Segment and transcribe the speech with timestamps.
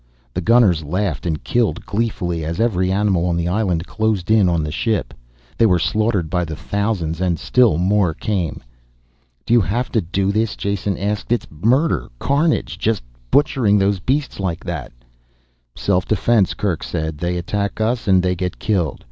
[0.33, 4.63] The gunners laughed and killed gleefully as every animal on the island closed in on
[4.63, 5.13] the ship.
[5.59, 8.63] They were slaughtered by the thousands, and still more came.
[9.45, 11.31] "Do you have to do this?" Jason asked.
[11.31, 14.91] "It's murder carnage, just butchering those beasts like that."
[15.75, 17.19] "Self defense," Kerk said.
[17.19, 18.99] "They attack us and they get killed.